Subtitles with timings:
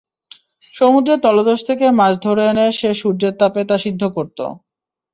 [0.73, 4.39] সমুদ্রের তলদেশ থেকে মাছ ধরে এনে সে সূর্যের তাপে তা সিদ্ধ করত।